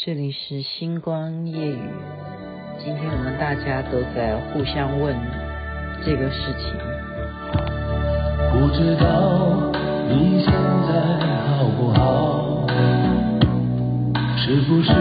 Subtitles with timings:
[0.00, 1.90] 这里是星光夜语。
[2.78, 5.12] 今天我们大家都在互相问
[6.06, 6.72] 这个事情。
[8.52, 9.72] 不知道
[10.08, 10.52] 你现
[10.86, 11.18] 在
[11.50, 12.64] 好不好？
[14.36, 14.92] 是不是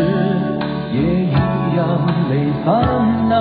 [0.91, 3.37] 也一样没烦恼？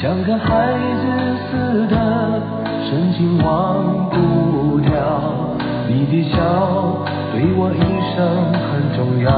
[0.00, 1.02] 像个孩子
[1.50, 2.40] 似的
[2.88, 4.94] 深情忘不掉。
[5.88, 6.36] 你的笑
[7.32, 9.28] 对我一生很重要。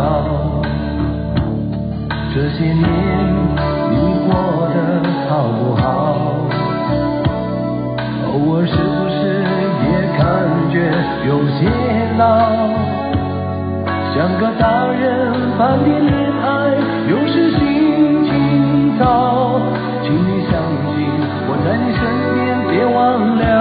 [2.33, 2.79] 这些年
[3.91, 4.31] 你过
[4.73, 4.79] 得
[5.29, 5.83] 好不好？
[8.29, 9.43] 偶尔是不是
[9.83, 10.23] 也感
[10.71, 10.79] 觉
[11.27, 11.67] 有些
[12.19, 12.23] 老？
[14.15, 15.03] 像个大人
[15.59, 16.47] 般的恋爱，
[17.11, 17.59] 有时心
[18.25, 19.03] 情糟。
[20.05, 20.55] 请你相
[20.95, 20.97] 信
[21.49, 22.01] 我在你身
[22.33, 22.39] 边，
[22.71, 22.97] 别忘
[23.39, 23.58] 了。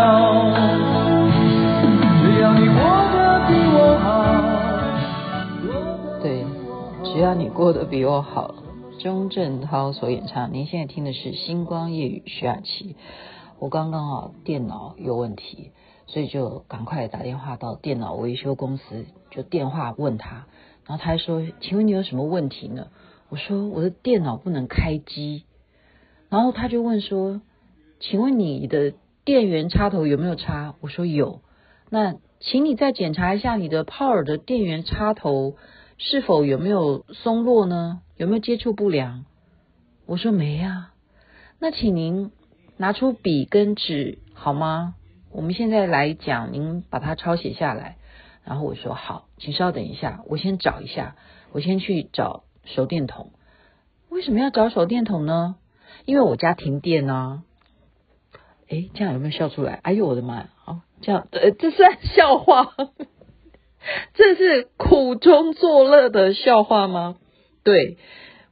[7.17, 8.53] 只要你过得比我好，
[8.99, 10.53] 钟镇涛所演唱。
[10.53, 12.95] 您现在听的是《星光夜雨》徐雅琪。
[13.57, 15.71] 我刚刚啊，电脑有问题，
[16.05, 20.45] 所以就赶快打电话到电脑维修公司，就电话问他，
[20.85, 22.89] 然后他还说：“请问你有什么问题呢？”
[23.29, 25.45] 我说：“我的电脑不能开机。”
[26.29, 27.41] 然后他就问说
[27.99, 28.93] ：“请问你的
[29.25, 31.41] 电源插头有没有插？”我说：“有。”
[31.89, 35.55] 那请你再检查一下你的 Power 的电源插头。
[35.97, 38.01] 是否有没有松落呢？
[38.17, 39.25] 有没有接触不良？
[40.05, 40.91] 我说没呀。
[41.59, 42.31] 那请您
[42.77, 44.95] 拿出笔跟纸好吗？
[45.31, 47.97] 我们现在来讲，您把它抄写下来。
[48.43, 51.15] 然后我说好，请稍等一下，我先找一下，
[51.51, 53.31] 我先去找手电筒。
[54.09, 55.55] 为什么要找手电筒呢？
[56.05, 57.43] 因为我家停电呢。
[58.69, 59.79] 诶，这样有没有笑出来？
[59.83, 60.49] 哎呦我的妈呀！
[61.01, 62.75] 这样，呃，这算笑话。
[64.13, 67.17] 这是苦中作乐的笑话吗？
[67.63, 67.97] 对，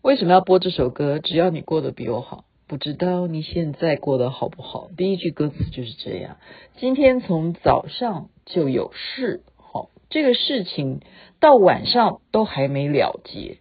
[0.02, 1.20] 为什么要播这首歌？
[1.20, 4.90] 只要你过得比我好，不知道你现在过得好不好？
[4.96, 6.38] 第一句歌词就是这样。
[6.78, 11.02] 今天从早上就有事，好，这个事情
[11.40, 13.58] 到晚上都还没了结，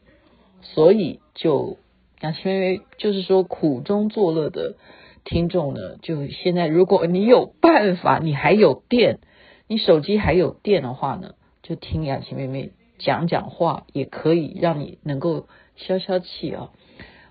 [0.63, 1.79] 所以就
[2.21, 4.77] 啊，因为就是说苦中作乐的
[5.25, 9.21] 听众呢，就现在如果你有办法，你还有电，
[9.67, 11.35] 你手机还有电的话呢？
[11.65, 16.71] 就听雅琪妹妹讲讲话，也可以让你能够消消气啊。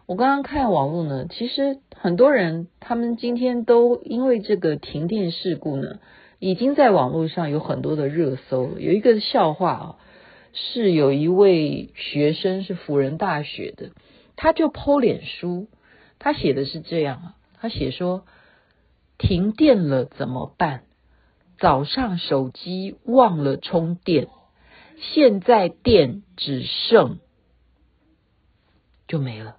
[0.07, 5.99] 我刚刚看网络呢，其实很多人他们今天都因为这个停电事故呢，
[6.39, 8.71] 已经在网络上有很多的热搜。
[8.79, 9.95] 有一个笑话啊，
[10.51, 13.91] 是有一位学生是辅仁大学的，
[14.35, 15.67] 他就剖脸书，
[16.17, 18.25] 他写的是这样啊，他写说
[19.19, 20.85] 停电了怎么办？
[21.63, 24.27] 早上手机忘了充电，
[24.97, 27.19] 现在电只剩
[29.07, 29.55] 就没了，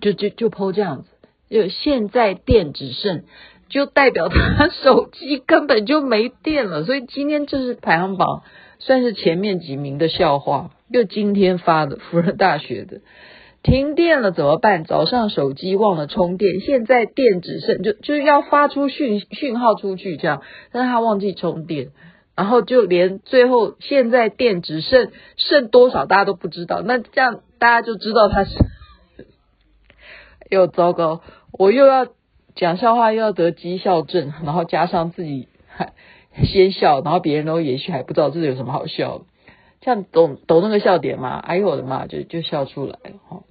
[0.00, 1.10] 就就就 po 这样子，
[1.50, 3.24] 就现在电只剩，
[3.68, 6.84] 就代表他手机根本就没电了。
[6.84, 8.42] 所以今天这是排行榜
[8.78, 13.02] 算是前面几名的笑话，就今天发的，福仁大学的。
[13.66, 14.84] 停电了怎么办？
[14.84, 20.40] 早上手机忘了充电，现在电只剩就就是要发出讯讯号出去这样，
[20.70, 21.88] 但是他忘记充电，
[22.36, 28.50] 然后就连最后现在电只剩剩多少大家都不知道，那这样大家就知道他是，
[30.48, 32.06] 又糟糕，我又要
[32.54, 35.92] 讲笑话又要得讥笑症，然后加上自己还
[36.44, 39.24] 先笑，然后别人都也许还不知道这有什么好笑的，
[39.80, 41.40] 这样懂懂那个笑点吗？
[41.44, 43.42] 哎呦我的妈，就就笑出来了哈。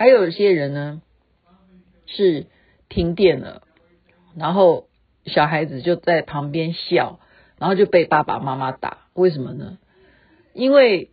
[0.00, 1.02] 还有一些人呢，
[2.06, 2.46] 是
[2.88, 3.60] 停电了，
[4.34, 4.86] 然后
[5.26, 7.20] 小孩子就在旁边笑，
[7.58, 8.96] 然后就被爸爸妈妈打。
[9.12, 9.76] 为什么呢？
[10.54, 11.10] 因为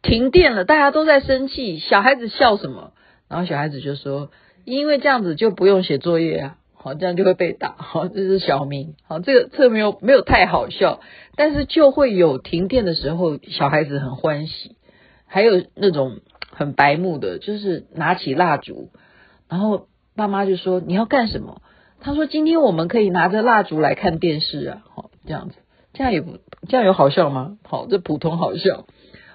[0.00, 2.94] 停电了，大家都在生气，小孩子笑什么？
[3.28, 4.30] 然后小孩子就说
[4.64, 8.94] ：“因为这样子就不用写作业啊，好，这样就会被打。”好，这是小明。
[9.02, 11.00] 好，这个这个没有没有太好笑，
[11.36, 14.76] 但是就会有停电的时候，小孩子很欢喜。
[15.26, 16.20] 还有那种。
[16.60, 18.90] 很白目的，就是拿起蜡烛，
[19.48, 21.62] 然后爸妈就说，你要干什么？
[22.02, 25.54] 他说今天我们可以拿着蜡烛来看电视啊，好，这样子，
[25.94, 26.36] 这样也不
[26.68, 27.56] 这样有好笑吗？
[27.62, 28.84] 好，这普通好笑。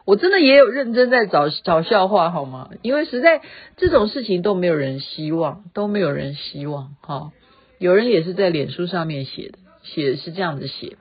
[0.05, 2.69] 我真的也有认真在找找笑话好吗？
[2.83, 3.41] 因为实在
[3.75, 6.95] 这种事情都没有人希望，都没有人希望。
[7.01, 7.31] 哈，
[7.79, 10.97] 有人也是在脸书上面写的，写是这样子写：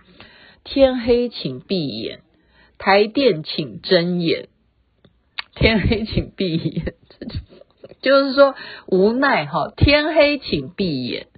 [0.64, 2.20] 天黑请闭眼，
[2.78, 4.48] 台电请睁眼。
[5.54, 6.94] 天黑请闭眼，
[8.02, 8.54] 就是说
[8.86, 9.72] 无奈哈。
[9.76, 11.28] 天黑请闭眼，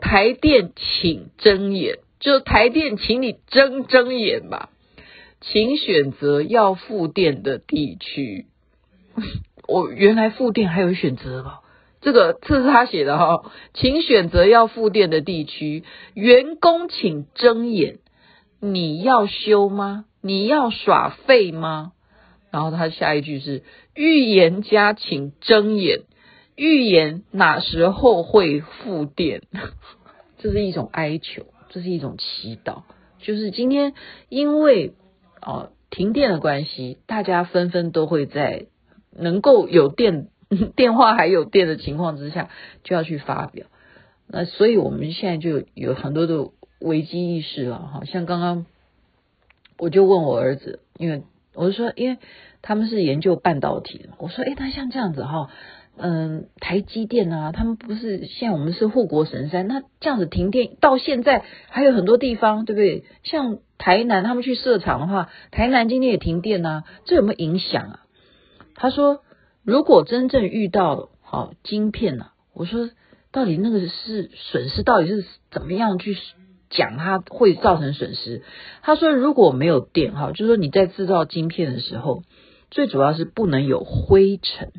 [0.00, 4.70] 台电请睁眼，就台电请你睁睁眼吧。
[5.40, 8.46] 请选择要复电的地区。
[9.66, 11.60] 我原来复电还有选择吧？
[12.02, 15.84] 这个这是他写的哈，请选择要复电的地区。
[16.14, 17.98] 员工请睁眼，
[18.60, 20.06] 你要休吗？
[20.22, 21.92] 你要耍废吗？
[22.50, 23.62] 然后他下一句是：
[23.94, 26.02] 预言家请睁眼，
[26.56, 29.42] 预言哪时候会复电？
[30.38, 32.82] 这是一种哀求，这是一种祈祷。
[33.18, 33.94] 就是今天
[34.28, 34.94] 因为
[35.40, 38.66] 哦停电的关系，大家纷纷都会在
[39.16, 40.28] 能够有电。
[40.74, 42.50] 电话还有电的情况之下，
[42.82, 43.68] 就要去发表。
[44.26, 46.50] 那所以我们现在就有很多的
[46.80, 48.04] 危机意识了哈。
[48.04, 48.66] 像刚刚
[49.78, 51.22] 我就问我儿子，因为
[51.54, 52.18] 我就说，因为
[52.62, 55.50] 他们是研究半导体的，我说，诶，那像这样子哈，
[55.96, 63.04] 嗯，台积电啊，他们不是现在我们是护国神山，那这样子停电到现在还有很多地方，对不对？
[63.22, 68.00] 像台南他们去设厂的话，台南今天也停电啊，这有没有影响啊？
[68.74, 69.22] 他说。
[69.62, 72.32] 如果真正遇到好晶片呢、啊？
[72.54, 72.88] 我说
[73.30, 76.16] 到底那个是损失，到底是怎么样去
[76.70, 78.42] 讲它会造成损失？
[78.82, 82.22] 他说如果没有电哈，就是说你在制造晶片的时候，
[82.70, 84.72] 最主要是不能有灰尘。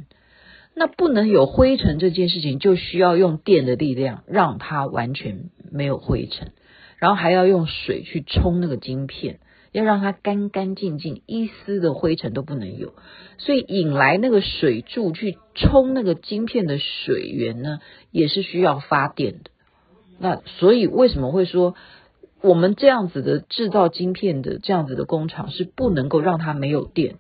[0.74, 6.54] 那不能有灰尘这件事情，就需要用电的力量让它完全没有灰尘，
[6.98, 9.40] 然后还要用水去冲那个晶片。
[9.74, 12.94] 要让它干干净净，一丝的灰尘都不能有，
[13.38, 17.80] 所以引来那个水柱去冲那个晶片的水源呢，
[18.12, 19.51] 也是需要发电的。
[20.22, 21.74] 那所以为什么会说
[22.42, 27.16] 我们这样子的制造晶片的这样子的工厂是不能够让它没有电？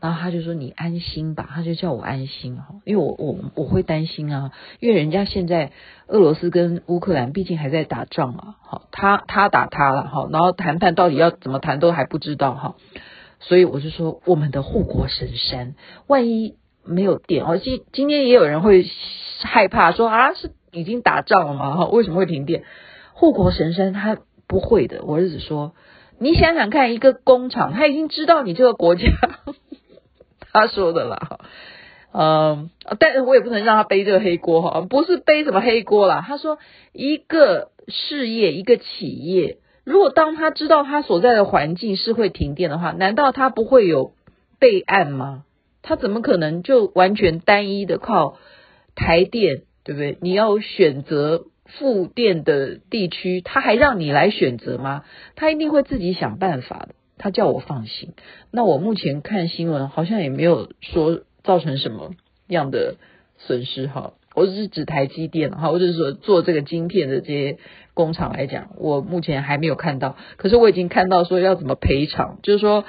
[0.00, 5.72] 然后他就说：“你安心吧。”他就叫我安心哈，因为我我我会担心啊，因为人家现在
[6.06, 12.76] 俄罗斯跟乌克兰毕竟还在打仗啊，好，他他打他了哈，然后谈判到底要怎么谈都还不知道哈，
[13.40, 15.74] 所以我就说我们的护国神山，
[16.06, 16.54] 万一
[16.84, 18.86] 没有电哦，今今天也有人会
[19.42, 21.76] 害怕说啊，是已经打仗了吗？
[21.76, 22.64] 哈，为什么会停电？
[23.12, 25.74] 护国神山他不会的，我儿子说，
[26.18, 29.06] 你想想看，一个工厂他已经知道你这个国家。
[30.52, 31.40] 他说的啦，
[32.12, 36.24] 嗯，但是我也不能让他背这个黑锅哈，不是背什么黑锅啦。
[36.26, 36.58] 他说，
[36.92, 44.12] 一个事业，一个企业，如果当他知道他所在的环境是会停电的话，难道他不会有
[44.58, 45.44] 备案吗？
[45.82, 48.36] 他怎么可能就完全单一的靠
[48.94, 50.18] 台电，对不对？
[50.20, 55.02] 你要选择复电的地区，他还让你来选择吗？
[55.34, 56.88] 他一定会自己想办法的。
[57.16, 58.12] 他叫我放心，
[58.50, 62.10] 那我目前看新闻好像也没有说造成什么
[62.48, 62.96] 样的
[63.38, 64.12] 损失哈。
[64.34, 67.56] 我只是指台积电哈，或者是说做这个晶片的这些
[67.94, 70.18] 工厂来讲，我目前还没有看到。
[70.36, 72.84] 可是我已经看到说要怎么赔偿，就是说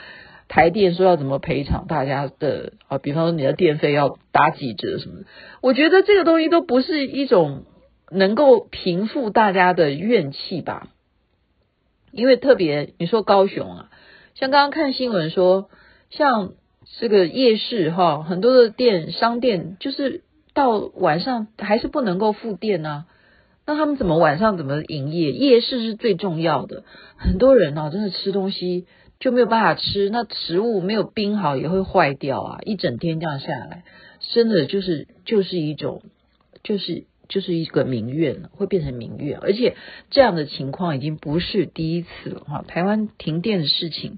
[0.50, 5.25] 台电说要怎么赔偿大家的啊，比方说你的电费要打几折什么的。
[5.62, 7.63] 我觉得这个东西都不是一种
[8.12, 10.90] 能够平复大家的怨气吧，
[12.12, 13.90] 因为特别你说高雄啊。
[14.34, 15.69] 像刚刚看新闻说，
[16.10, 16.54] 像
[17.00, 20.24] 这个夜市哈，很多的店商店就是
[20.56, 23.06] 到晚上还是不能够复电啊。
[23.68, 25.31] 那他们怎么晚上怎么营业？
[25.31, 26.86] 夜市是最重要的，
[27.18, 28.88] 很多人哦，真的吃东西
[29.19, 32.60] 就没有办法吃，那食物没有冰好也会坏掉啊。
[32.63, 33.83] 一整天这样下来，
[34.34, 36.03] 真的就是就是一种
[36.63, 39.75] 就是就是一个民怨了，会变成民怨，而且
[40.10, 42.63] 这样的情况已经不是第一次了哈。
[42.67, 44.17] 台湾停电的事情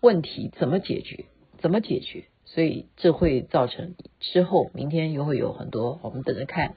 [0.00, 1.24] 问题怎么解决？
[1.58, 2.24] 怎么解决？
[2.44, 6.74] 所以这会造成之后明天又会有很多，我们等着看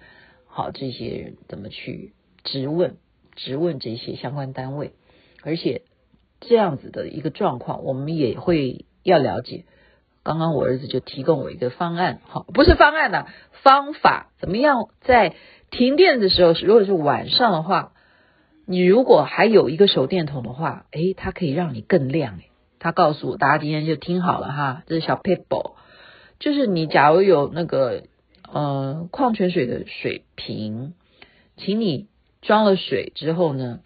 [0.47, 2.95] 好这些人怎么去质问
[3.35, 4.93] 质问这些相关单位，
[5.43, 5.81] 而且
[6.47, 9.65] 这样子的一个状况，我们也会要了解。
[10.23, 13.27] 刚刚我儿子就提供我一个方案，好，不是方案呐，
[13.63, 15.35] 方法怎么样在
[15.69, 17.91] 停电的时候，如果是晚上的话，
[18.65, 22.39] 你如果还有一个手电筒的话，诶，它可以让你更亮。
[22.79, 25.75] 他告诉我，大家今天就听好了哈，这是小撇步，
[26.39, 28.03] 就是你假如有那个
[28.51, 30.93] 呃矿泉水的水瓶，
[31.57, 32.07] 请你
[32.41, 33.79] 装了水之后呢，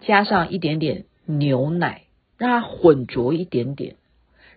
[0.00, 2.02] 加上一点点牛奶，
[2.38, 3.96] 让它混浊一点点。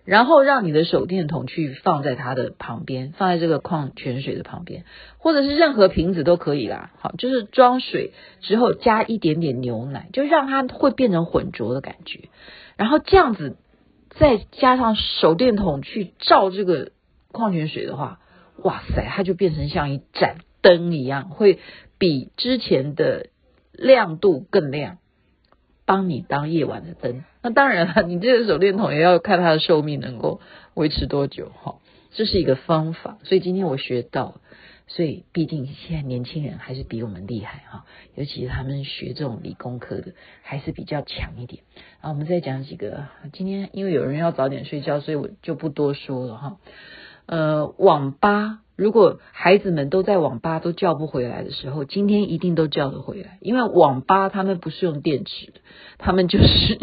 [0.04, 4.84] 然后让你的手电筒去放在它的旁边，放在这个矿泉水的旁边，
[5.18, 6.92] 或者是任何瓶子都可以啦。
[7.00, 12.28] 好，就是装水之后加一点点牛奶，就让它会变成混浊的感觉。
[12.76, 13.56] 然后这样子
[14.10, 16.92] 再加上手电筒去照这个
[17.32, 18.20] 矿泉水的话，
[18.62, 21.58] 哇塞，它就变成像一盏灯一样，会
[21.98, 23.30] 比之前的
[23.72, 24.98] 亮度更亮。
[25.86, 27.24] 帮你当夜晚的灯。
[27.42, 30.40] 那当然了， 你这个手电筒也要看它的寿命能够
[30.74, 31.76] 维持多久哈，
[32.10, 33.16] 这是一个方法。
[33.24, 34.40] 所以今天我学到。
[34.88, 40.12] 所以，毕竟现在年轻人还是比我们厉害哈，尤其是他们学这种理工科的，
[40.42, 41.64] 还是比较强一点。
[42.00, 46.56] 然后我们再讲几个，今天因为有人要早点睡觉，所以我就不多说了哈。
[47.26, 55.52] 呃，网吧，如果孩子们都在网吧都叫不回来的时候，今天一定都叫得回来，因为网吧他们不是用电池，
[55.98, 56.78] 他们就是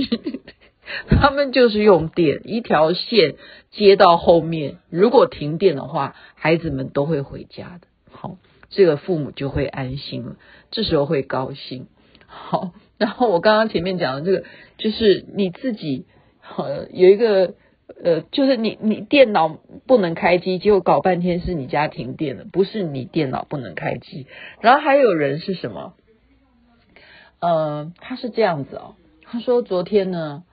[1.08, 3.36] 他们就是用电，一条线
[3.72, 7.88] 接到后面，如果停电的话，孩子们都会回家的。
[8.12, 8.38] 好，
[8.70, 10.36] 这个父母就会安心了，
[10.72, 11.88] 这时候会高兴。
[12.26, 14.44] 好，然后我刚刚前面讲的这个，
[14.78, 16.06] 就是你自己，
[16.58, 17.54] 呃，有一个，
[18.02, 24.28] 呃，就是你你电脑不能开机，结果搞半天是你家停电了，不是你电脑不能开机。
[24.62, 25.94] 然后还有人是什么？
[27.40, 30.44] 呃，他是这样子哦，他说昨天呢，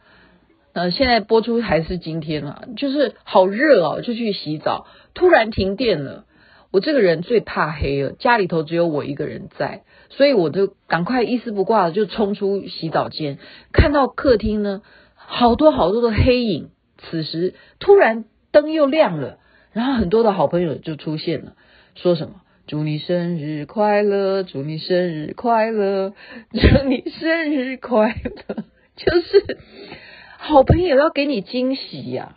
[0.73, 6.25] 呃，现在播出还是今天啊，就是好热哦，就去洗澡，突然停电了。
[6.73, 13.39] 我这个人最怕黑了，家里头只有我一个人在，所以我就赶快一丝不挂的就冲出洗澡间，
[13.73, 14.83] 看到客厅呢，
[15.17, 16.71] 好多好多的黑影。
[17.03, 19.39] 此时突然灯又亮了，
[19.73, 21.55] 然后很多的好朋友就出现了，
[21.95, 26.15] 说什么“祝你生日快乐，祝你生日快乐，
[26.53, 28.65] 祝你生日快乐”，
[28.97, 29.59] 就是
[30.39, 32.37] 好朋友要给你惊喜呀、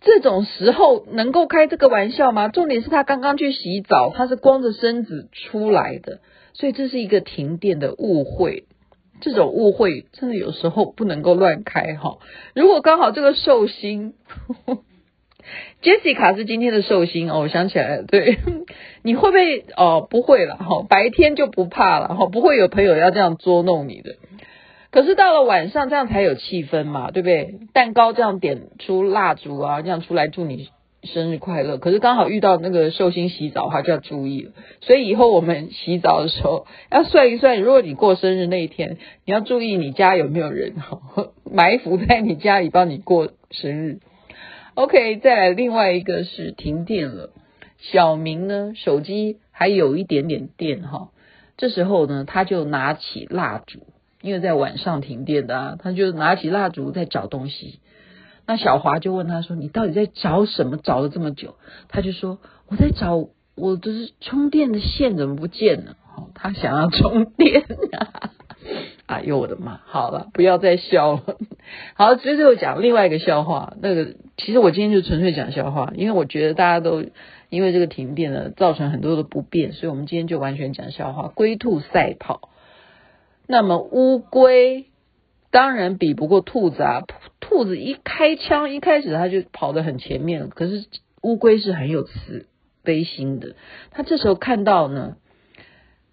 [0.00, 2.48] 这种时候能够开这个玩笑吗？
[2.48, 6.20] 重点是他刚刚去洗澡，他是光着身子出来的，
[6.52, 8.64] 所以这是一个停电的误会。
[9.24, 12.18] 这种误会真的有时候不能够乱开哈。
[12.54, 14.12] 如果刚好这个寿星，
[15.82, 18.38] Jessica 是今天的寿星哦，我想起来了，对，
[19.02, 20.06] 你会不会哦？
[20.08, 24.16] 不会了哈，白天就不怕了哈，不会有朋友要这样捉弄你的。
[24.90, 27.54] 可是到了晚上，这样才有气氛嘛，对不对？
[27.72, 30.68] 蛋糕这样点出蜡烛啊，这样出来祝你
[31.04, 31.78] 生日快乐。
[31.78, 34.52] 可是刚好遇到那个寿星洗澡，他就要注意了。
[34.80, 40.74] 所以以后我们洗澡的时候要算一算，如果你过生日那一天，你要注意你家有没有人
[41.50, 44.00] 埋伏在你家里帮你过生日。
[44.74, 47.30] OK，再来另外一个是停电了，
[47.78, 51.10] 小明呢手机还有一点点电哈，
[51.56, 53.80] 这时候呢他就拿起蜡烛。
[54.20, 57.78] 因为在晚上停电的啊，他就拿起蜡烛在找东西。
[58.46, 60.76] 那小华就问他说：“你到底在找什么？
[60.76, 61.56] 找了这么久？”
[61.88, 68.30] 他就说：“我在找我的充电的线怎么不见了？”哦，他想要充电啊！
[69.06, 69.80] 哎呦我的妈！
[69.84, 71.38] 好了，不要再笑了。
[71.94, 73.74] 好，最后讲另外一个笑话。
[73.80, 77.04] 那个其实我今天就纯粹讲笑话，因为我觉得大家都
[77.48, 81.32] 因为这个停电呢，造成很多的不便，所以我们今天就完全讲笑话。
[81.34, 82.48] 龟兔赛跑。
[83.46, 84.86] 那么乌龟
[85.54, 87.02] 当然比不过兔子啊！
[87.38, 90.48] 兔子一开枪，一开始它就跑得很前面。
[90.48, 90.86] 可是
[91.22, 92.46] 乌龟是很有慈
[92.82, 93.54] 悲心的，
[93.92, 95.14] 它这时候看到呢，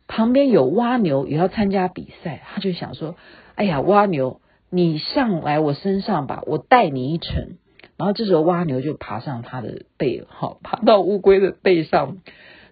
[0.08, 3.16] 旁边有蜗牛也要参加比赛，他就想说
[3.56, 7.58] ：“哎呀，蜗牛，你上来我身上吧，我带你一程。”
[7.98, 12.18] 然后这时候蜗牛就爬上它的背，好，爬到乌龟的背上。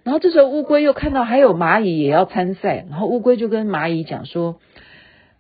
[0.03, 4.59] 然后这时候乌龟又看到还有蚂蚁也要参赛，然后乌龟就跟蚂蚁讲说：“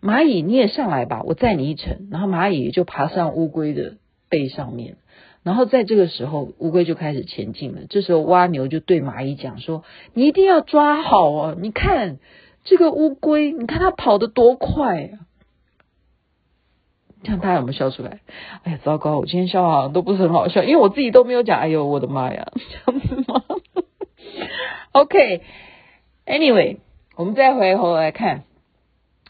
[0.01, 3.97] 蚂蚁你也上来吧，我载你一程。”然后蚂蚁就爬上乌龟的
[4.29, 4.97] 背上面，
[5.43, 7.81] 然后在这个时候乌龟就开始前进了。
[7.89, 11.55] 这时候蜗牛就对蚂蚁讲说：“你一定要抓好啊！
[11.59, 12.19] 你看
[12.63, 15.19] 这个乌龟，你看它跑得多快啊！”
[17.21, 18.21] 这样大家有没有笑出来？
[18.63, 19.17] 哎呀，糟糕！
[19.17, 21.59] 我今天笑话都不是很好笑，因为我自己都没有讲。
[21.59, 22.47] 哎呦，我的妈呀，
[22.85, 23.43] 这样子吗？
[24.93, 26.77] OK，Anyway，
[27.17, 28.43] 我们再回头来看，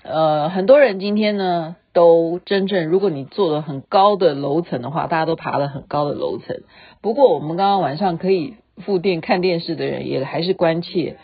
[0.04, 6.62] 呃，很多人今天呢都真正，如果你坐了很高的楼层的话，大家都爬了很高的楼层。
[7.02, 11.18] 不过我们刚刚晚上可以复电看电视的人，也还是关切，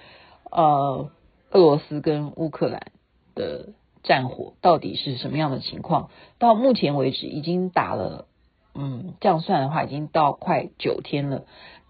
[0.52, 1.10] 呃，
[1.52, 2.92] 俄罗斯跟乌克兰
[3.34, 3.70] 的
[4.04, 6.10] 战火到底是什么样的情况？
[6.38, 8.26] 到目前为止，已经打了，
[8.74, 11.46] 嗯，这样算的话，已经到快九天了，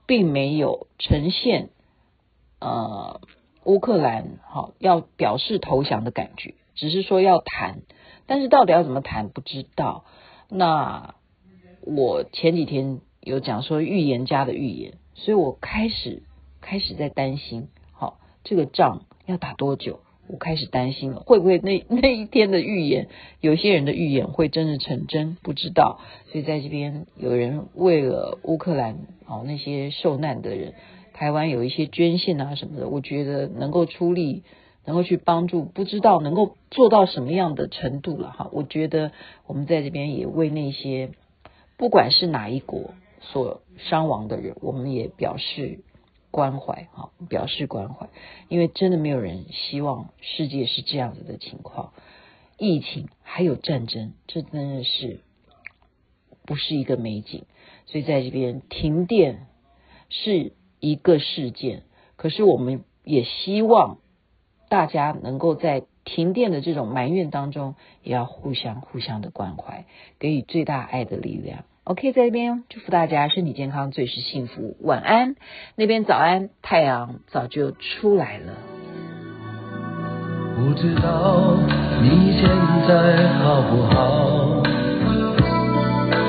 [0.06, 1.70] 并没有呈现。
[2.62, 3.20] 呃，
[3.63, 7.82] 乌克兰好要表示投降的感觉，只是说要谈，
[8.27, 10.05] 但是到底要怎么谈不知道。
[10.50, 11.15] 那
[11.82, 16.24] 我前几天有讲说预言家的预言，所以我开始
[16.62, 20.01] 开始在担心，好，这个仗要打多久？
[20.27, 23.10] 我开始担心了，会不会那那一天的预言，
[23.41, 25.38] 有些人的预言会真的成真？
[25.44, 26.00] 不知道。
[26.32, 30.74] 所以在这边有人为了乌克兰哦那些受难的人。
[31.13, 34.44] 台湾有一些捐献啊什么的，我觉得能够出力，
[34.86, 38.50] 能够去帮助，不知道能够做到什么样的程度了哈。
[38.51, 39.12] 我觉得
[39.48, 41.12] 我们在这边也为那些
[41.77, 45.80] 不管是哪一国所伤亡的人，我们也表示
[46.32, 48.10] 关怀哈，表示关怀，
[48.48, 51.94] 因为真的没有人希望世界是这样子的情况，
[52.58, 55.22] 疫情还有战争，这真的是
[56.46, 57.46] 不是一个美景。
[57.88, 59.48] 所以在这边停电
[60.10, 61.84] 是一个事件，
[62.15, 63.98] 可是我们也希望
[64.70, 69.86] 大家能够在停电的这种埋怨当中，也要互相互相的关怀，
[70.20, 71.64] 给予最大爱的力量。
[71.84, 74.76] OK，在这边祝福大家身体健康，最是幸福。
[74.82, 75.36] 晚安，
[75.76, 78.54] 那边早安，太阳早就出来了。
[80.58, 81.58] 不知道
[82.02, 82.50] 你现
[82.88, 84.64] 在好不好？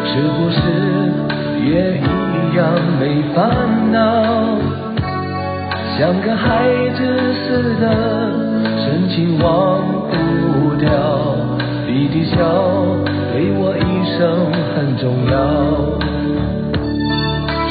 [0.06, 1.12] 是不是？
[1.66, 2.64] 也一样
[3.00, 4.56] 没烦恼，
[5.98, 7.00] 像个孩子
[7.32, 7.84] 似的
[8.84, 10.86] 深情忘不掉，
[11.86, 12.36] 你的笑
[13.32, 15.34] 对我一生很重要。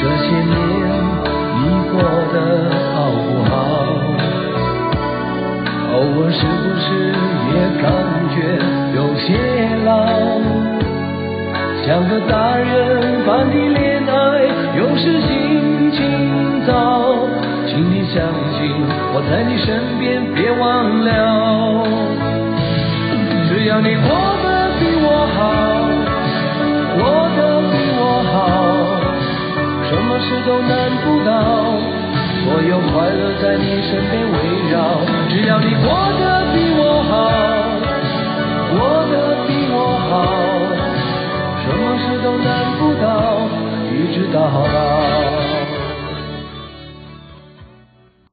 [0.00, 0.52] 这些年
[1.54, 1.94] 你过
[2.34, 2.36] 得
[2.92, 3.54] 好不好？
[5.94, 6.84] 偶尔是不是
[7.54, 7.86] 也感
[8.34, 8.36] 觉
[8.96, 9.26] 有些
[9.84, 9.88] 老？
[11.86, 14.10] 像个大人般的恋爱，
[14.76, 15.96] 有时心情
[16.66, 17.05] 糟，
[17.76, 18.24] 请你相
[18.56, 18.72] 信
[19.12, 20.64] 我在你身边，别忘
[21.04, 21.84] 了。
[23.50, 25.44] 只要你过得比我好，
[26.96, 27.04] 过
[27.36, 28.40] 得比我好，
[29.84, 31.76] 什么事都难不倒，
[32.40, 35.04] 所有快乐在你身边围绕。
[35.28, 37.28] 只要你过得比我好，
[38.72, 40.24] 过得比我好。
[41.60, 43.44] 什么事都难不倒，
[43.92, 45.35] 一直到老。